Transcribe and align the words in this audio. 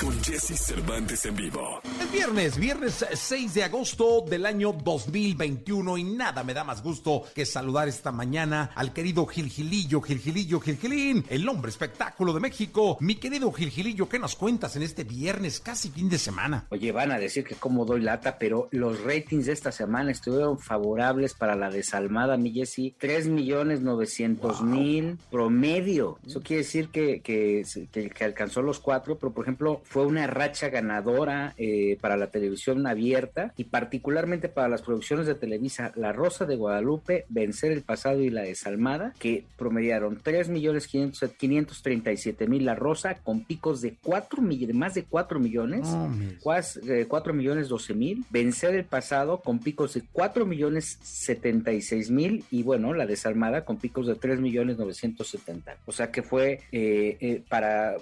con 0.00 0.12
Jesse 0.22 0.56
Cervantes 0.58 1.24
en 1.26 1.34
vivo. 1.36 1.80
Es 2.00 2.12
viernes, 2.12 2.58
viernes 2.58 3.04
6 3.12 3.54
de 3.54 3.64
agosto 3.64 4.24
del 4.28 4.46
año 4.46 4.72
2021 4.72 5.98
y 5.98 6.04
nada 6.04 6.44
me 6.44 6.54
da 6.54 6.64
más 6.64 6.82
gusto 6.82 7.22
que 7.34 7.44
saludar 7.44 7.88
esta 7.88 8.12
mañana 8.12 8.70
al 8.74 8.92
querido 8.92 9.26
Gilgilillo, 9.26 10.00
Gilgilillo, 10.00 10.60
Gilgilín, 10.60 11.24
el 11.28 11.48
hombre 11.48 11.70
espectáculo 11.70 12.32
de 12.32 12.40
México. 12.40 12.96
Mi 13.00 13.16
querido 13.16 13.50
Gilgilillo, 13.52 14.08
¿qué 14.08 14.18
nos 14.18 14.36
cuentas 14.36 14.76
en 14.76 14.82
este 14.82 15.04
viernes, 15.04 15.60
casi 15.60 15.90
fin 15.90 16.08
de 16.08 16.18
semana? 16.18 16.66
Oye, 16.70 16.92
van 16.92 17.12
a 17.12 17.18
decir 17.18 17.44
que 17.44 17.54
como 17.56 17.84
doy 17.84 18.00
lata, 18.00 18.38
pero 18.38 18.68
los 18.70 19.02
ratings 19.02 19.46
de 19.46 19.52
esta 19.52 19.72
semana 19.72 20.10
estuvieron 20.12 20.58
favorables 20.58 21.34
para 21.34 21.56
la 21.56 21.70
desalmada, 21.70 22.36
mi 22.36 22.52
Jessy. 22.52 22.94
3 22.98 23.28
millones 23.28 23.80
900 23.80 24.62
mil 24.62 25.18
promedio. 25.30 26.18
Eso 26.26 26.40
quiere 26.40 26.62
decir 26.62 26.88
que, 26.88 27.20
que, 27.20 27.64
que- 27.92 28.08
que 28.10 28.24
alcanzó 28.24 28.62
los 28.62 28.78
cuatro, 28.80 29.18
pero 29.18 29.32
por 29.32 29.44
ejemplo 29.44 29.82
fue 29.88 30.04
una 30.06 30.26
racha 30.26 30.68
ganadora 30.68 31.54
eh, 31.56 31.96
para 32.00 32.16
la 32.16 32.26
televisión 32.28 32.86
abierta 32.86 33.52
y 33.56 33.64
particularmente 33.64 34.48
para 34.48 34.68
las 34.68 34.82
producciones 34.82 35.26
de 35.26 35.34
Televisa 35.34 35.92
La 35.96 36.12
Rosa 36.12 36.44
de 36.44 36.56
Guadalupe, 36.56 37.24
Vencer 37.28 37.72
el 37.72 37.82
Pasado 37.82 38.20
y 38.20 38.30
La 38.30 38.42
Desalmada, 38.42 39.14
que 39.18 39.44
promediaron 39.56 40.20
3 40.22 40.48
millones 40.50 40.86
537 40.88 42.46
mil 42.46 42.64
La 42.64 42.74
Rosa 42.74 43.14
con 43.22 43.44
picos 43.44 43.80
de 43.80 43.94
4 44.02 44.42
millones, 44.42 44.74
más 44.76 44.94
de 44.94 45.04
4 45.04 45.40
millones. 45.40 45.86
Mi- 46.08 46.36
Cuas- 46.42 46.76
eh, 46.88 47.06
4 47.08 47.32
millones 47.34 47.68
12 47.68 47.94
mil, 47.94 48.24
vencer 48.30 48.74
el 48.74 48.84
pasado 48.84 49.40
con 49.40 49.58
picos 49.58 49.94
de 49.94 50.02
4 50.12 50.46
millones 50.46 50.98
76 51.02 52.10
mil 52.10 52.44
y 52.50 52.62
bueno, 52.62 52.92
la 52.94 53.06
desarmada 53.06 53.64
con 53.64 53.78
picos 53.78 54.06
de 54.06 54.14
3 54.14 54.40
millones 54.40 54.76
970. 54.78 55.76
O 55.86 55.92
sea 55.92 56.10
que 56.10 56.22
fue 56.22 56.60
eh, 56.72 57.16
eh, 57.20 57.42
para 57.48 57.96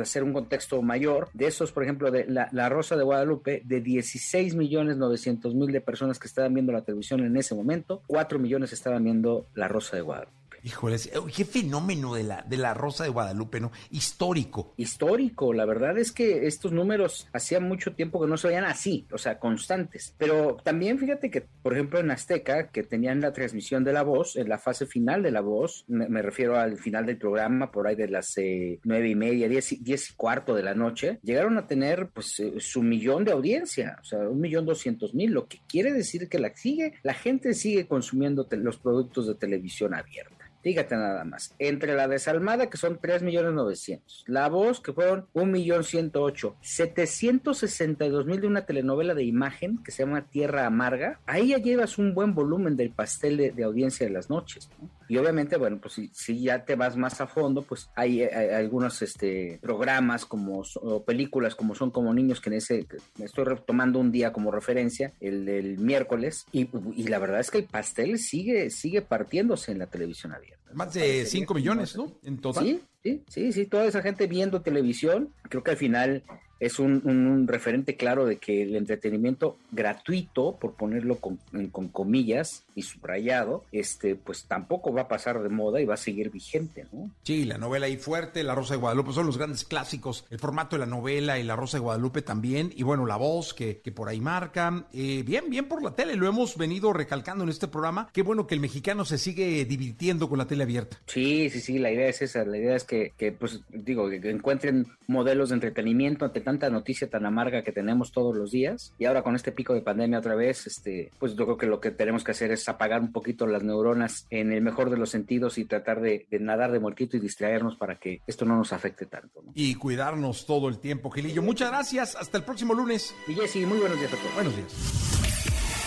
hacer 0.00 0.22
un 0.22 0.32
contexto 0.32 0.80
mayor, 0.82 1.13
de 1.32 1.46
esos, 1.46 1.72
por 1.72 1.82
ejemplo, 1.82 2.10
de 2.10 2.26
la, 2.26 2.48
la 2.52 2.68
Rosa 2.68 2.96
de 2.96 3.04
Guadalupe, 3.04 3.62
de 3.64 3.80
16 3.80 4.54
millones 4.54 4.96
900 4.96 5.54
mil 5.54 5.72
de 5.72 5.80
personas 5.80 6.18
que 6.18 6.26
estaban 6.26 6.54
viendo 6.54 6.72
la 6.72 6.82
televisión 6.82 7.20
en 7.20 7.36
ese 7.36 7.54
momento, 7.54 8.02
4 8.06 8.38
millones 8.38 8.72
estaban 8.72 9.04
viendo 9.04 9.46
la 9.54 9.68
Rosa 9.68 9.96
de 9.96 10.02
Guadalupe. 10.02 10.43
Híjoles, 10.64 11.08
eh, 11.08 11.18
qué 11.36 11.44
fenómeno 11.44 12.14
de 12.14 12.22
la, 12.22 12.40
de 12.42 12.56
la 12.56 12.72
Rosa 12.72 13.04
de 13.04 13.10
Guadalupe, 13.10 13.60
¿no? 13.60 13.70
Histórico. 13.90 14.72
histórico. 14.78 15.52
La 15.52 15.66
verdad 15.66 15.98
es 15.98 16.10
que 16.10 16.46
estos 16.46 16.72
números 16.72 17.28
hacía 17.34 17.60
mucho 17.60 17.94
tiempo 17.94 18.18
que 18.18 18.26
no 18.26 18.38
se 18.38 18.48
veían 18.48 18.64
así, 18.64 19.06
o 19.12 19.18
sea, 19.18 19.38
constantes. 19.38 20.14
Pero 20.16 20.56
también 20.64 20.98
fíjate 20.98 21.30
que, 21.30 21.42
por 21.42 21.74
ejemplo, 21.74 22.00
en 22.00 22.10
Azteca, 22.10 22.68
que 22.70 22.82
tenían 22.82 23.20
la 23.20 23.34
transmisión 23.34 23.84
de 23.84 23.92
la 23.92 24.02
voz, 24.02 24.36
en 24.36 24.48
la 24.48 24.56
fase 24.58 24.86
final 24.86 25.22
de 25.22 25.32
la 25.32 25.42
voz, 25.42 25.84
me, 25.86 26.22
refiero 26.22 26.58
al 26.58 26.78
final 26.78 27.04
del 27.04 27.18
programa, 27.18 27.70
por 27.70 27.86
ahí 27.86 27.94
de 27.94 28.08
las 28.08 28.32
eh, 28.38 28.80
nueve 28.84 29.10
y 29.10 29.14
media, 29.14 29.48
diez, 29.50 29.72
y- 29.72 29.76
diez 29.82 30.12
y 30.12 30.14
cuarto 30.14 30.54
de 30.54 30.62
la 30.62 30.74
noche, 30.74 31.18
llegaron 31.22 31.58
a 31.58 31.66
tener 31.66 32.08
pues 32.08 32.40
eh, 32.40 32.54
su 32.58 32.82
millón 32.82 33.24
de 33.26 33.32
audiencia, 33.32 33.98
o 34.00 34.04
sea, 34.04 34.20
un 34.20 34.40
millón 34.40 34.64
doscientos 34.64 35.12
mil, 35.12 35.30
lo 35.32 35.46
que 35.46 35.60
quiere 35.68 35.92
decir 35.92 36.26
que 36.30 36.38
la 36.38 36.56
sigue, 36.56 36.94
la 37.02 37.12
gente 37.12 37.52
sigue 37.52 37.86
consumiendo 37.86 38.48
los 38.52 38.78
productos 38.78 39.26
de 39.26 39.34
televisión 39.34 39.92
abierta. 39.92 40.43
Fíjate 40.64 40.96
nada 40.96 41.24
más. 41.24 41.54
Entre 41.58 41.94
la 41.94 42.08
desalmada, 42.08 42.70
que 42.70 42.78
son 42.78 42.98
3 42.98 43.22
millones 43.22 43.52
900. 43.52 44.24
La 44.26 44.48
voz, 44.48 44.80
que 44.80 44.94
fueron 44.94 45.26
1 45.34 45.44
millón 45.44 45.84
108. 45.84 46.56
762 46.62 48.24
mil 48.24 48.40
de 48.40 48.46
una 48.46 48.64
telenovela 48.64 49.12
de 49.12 49.24
imagen 49.24 49.84
que 49.84 49.92
se 49.92 50.04
llama 50.06 50.26
Tierra 50.26 50.64
Amarga. 50.64 51.20
Ahí 51.26 51.48
ya 51.48 51.58
llevas 51.58 51.98
un 51.98 52.14
buen 52.14 52.34
volumen 52.34 52.78
del 52.78 52.90
pastel 52.90 53.36
de, 53.36 53.50
de 53.50 53.62
audiencia 53.62 54.06
de 54.06 54.12
las 54.14 54.30
noches. 54.30 54.70
¿no? 54.80 54.88
Y 55.08 55.16
obviamente, 55.16 55.56
bueno, 55.56 55.78
pues 55.80 55.94
si, 55.94 56.10
si 56.12 56.40
ya 56.40 56.64
te 56.64 56.76
vas 56.76 56.96
más 56.96 57.20
a 57.20 57.26
fondo, 57.26 57.62
pues 57.62 57.90
hay, 57.94 58.22
hay 58.22 58.50
algunos 58.50 59.02
este, 59.02 59.58
programas 59.62 60.24
como, 60.24 60.62
o 60.76 61.04
películas 61.04 61.54
como 61.54 61.74
son 61.74 61.90
como 61.90 62.12
niños 62.14 62.40
que 62.40 62.50
en 62.50 62.54
ese, 62.54 62.86
me 63.18 63.26
estoy 63.26 63.44
retomando 63.44 63.98
un 63.98 64.12
día 64.12 64.32
como 64.32 64.50
referencia, 64.50 65.12
el 65.20 65.44
del 65.44 65.78
miércoles, 65.78 66.46
y, 66.52 66.68
y 66.94 67.08
la 67.08 67.18
verdad 67.18 67.40
es 67.40 67.50
que 67.50 67.58
el 67.58 67.64
pastel 67.64 68.18
sigue, 68.18 68.70
sigue 68.70 69.02
partiéndose 69.02 69.72
en 69.72 69.78
la 69.78 69.86
televisión 69.86 70.32
abierta. 70.32 70.70
Más 70.72 70.92
de 70.92 71.00
Parecería 71.00 71.26
5 71.26 71.54
que 71.54 71.60
millones, 71.60 71.96
no, 71.96 72.06
¿no? 72.06 72.12
En 72.22 72.38
total. 72.38 72.64
Sí, 72.64 72.80
sí, 73.04 73.22
sí, 73.28 73.52
sí, 73.52 73.66
toda 73.66 73.84
esa 73.86 74.02
gente 74.02 74.26
viendo 74.26 74.62
televisión, 74.62 75.28
creo 75.48 75.62
que 75.62 75.70
al 75.72 75.76
final 75.76 76.22
es 76.60 76.78
un, 76.78 77.02
un- 77.04 77.26
un 77.26 77.46
referente 77.48 77.96
claro 77.96 78.24
de 78.24 78.36
que 78.38 78.62
el 78.62 78.74
entretenimiento 78.76 79.58
gratuito, 79.72 80.56
por 80.58 80.74
ponerlo 80.74 81.16
con, 81.16 81.38
en- 81.52 81.68
con 81.68 81.88
comillas 81.88 82.62
y 82.74 82.82
subrayado, 82.82 83.64
este, 83.70 84.14
pues 84.14 84.44
tampoco 84.44 84.92
va 84.92 85.02
a 85.02 85.08
pasar 85.08 85.42
de 85.42 85.48
moda 85.50 85.80
y 85.80 85.84
va 85.84 85.94
a 85.94 85.98
seguir 85.98 86.30
vigente, 86.30 86.86
¿no? 86.92 87.10
Sí, 87.24 87.44
la 87.44 87.58
novela 87.58 87.86
ahí 87.86 87.96
fuerte, 87.96 88.42
La 88.44 88.54
Rosa 88.54 88.74
de 88.74 88.80
Guadalupe, 88.80 89.12
son 89.12 89.26
los 89.26 89.36
grandes 89.36 89.64
clásicos. 89.64 90.24
El 90.30 90.38
formato 90.38 90.76
de 90.76 90.80
la 90.80 90.86
novela 90.86 91.38
y 91.38 91.42
La 91.42 91.54
Rosa 91.56 91.76
de 91.76 91.82
Guadalupe 91.82 92.22
también. 92.22 92.72
Y 92.74 92.82
bueno, 92.82 93.04
la 93.04 93.16
voz 93.16 93.52
que, 93.52 93.80
que 93.80 93.92
por 93.92 94.08
ahí 94.08 94.20
marca. 94.20 94.86
Eh, 94.92 95.22
bien, 95.26 95.50
bien 95.50 95.66
por 95.68 95.82
la 95.82 95.94
tele, 95.94 96.16
lo 96.16 96.26
hemos 96.28 96.56
venido 96.56 96.92
recalcando 96.92 97.44
en 97.44 97.50
este 97.50 97.68
programa. 97.68 98.08
Qué 98.12 98.22
bueno 98.22 98.46
que 98.46 98.54
el 98.54 98.60
mexicano 98.60 99.04
se 99.04 99.18
sigue 99.18 99.64
divirtiendo 99.66 100.28
con 100.28 100.38
la 100.38 100.46
tele 100.46 100.62
abierta. 100.64 100.98
Sí, 101.06 101.50
sí, 101.50 101.60
sí, 101.60 101.78
la 101.78 101.90
idea 101.92 102.08
es 102.08 102.22
esa, 102.22 102.44
la 102.44 102.56
idea 102.56 102.76
es 102.76 102.84
que, 102.94 103.12
que, 103.16 103.32
pues 103.32 103.60
digo, 103.70 104.08
que 104.08 104.30
encuentren 104.30 104.86
modelos 105.08 105.48
de 105.48 105.56
entretenimiento 105.56 106.24
ante 106.24 106.40
tanta 106.40 106.70
noticia 106.70 107.10
tan 107.10 107.26
amarga 107.26 107.62
que 107.62 107.72
tenemos 107.72 108.12
todos 108.12 108.36
los 108.36 108.52
días 108.52 108.94
y 108.98 109.06
ahora 109.06 109.22
con 109.22 109.34
este 109.34 109.50
pico 109.50 109.74
de 109.74 109.80
pandemia 109.80 110.20
otra 110.20 110.36
vez, 110.36 110.68
este, 110.68 111.10
pues 111.18 111.34
yo 111.34 111.44
creo 111.44 111.56
que 111.56 111.66
lo 111.66 111.80
que 111.80 111.90
tenemos 111.90 112.22
que 112.22 112.30
hacer 112.30 112.52
es 112.52 112.68
apagar 112.68 113.00
un 113.00 113.12
poquito 113.12 113.48
las 113.48 113.64
neuronas 113.64 114.26
en 114.30 114.52
el 114.52 114.62
mejor 114.62 114.90
de 114.90 114.96
los 114.96 115.10
sentidos 115.10 115.58
y 115.58 115.64
tratar 115.64 116.00
de, 116.00 116.26
de 116.30 116.38
nadar 116.38 116.70
de 116.70 116.78
muertito 116.78 117.16
y 117.16 117.20
distraernos 117.20 117.76
para 117.76 117.96
que 117.98 118.20
esto 118.28 118.44
no 118.44 118.56
nos 118.56 118.72
afecte 118.72 119.06
tanto, 119.06 119.42
¿no? 119.42 119.52
Y 119.54 119.74
cuidarnos 119.74 120.46
todo 120.46 120.68
el 120.68 120.78
tiempo, 120.78 121.10
Gilillo. 121.10 121.42
Muchas 121.42 121.70
gracias. 121.70 122.14
Hasta 122.14 122.38
el 122.38 122.44
próximo 122.44 122.74
lunes. 122.74 123.12
Y 123.26 123.34
Jessy, 123.34 123.66
muy 123.66 123.78
buenos 123.78 123.98
días 123.98 124.12
a 124.12 124.16
todos. 124.16 124.34
Buenos 124.34 124.56
días. 124.56 125.14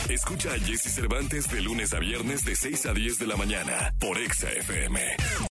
Escucha 0.09 0.53
a 0.53 0.59
Jesse 0.59 0.93
Cervantes 0.93 1.49
de 1.49 1.61
lunes 1.61 1.93
a 1.93 1.99
viernes 1.99 2.43
de 2.43 2.55
6 2.55 2.85
a 2.85 2.93
10 2.93 3.19
de 3.19 3.27
la 3.27 3.35
mañana 3.35 3.93
por 3.99 4.17
Exa 4.17 4.49
FM. 4.49 5.47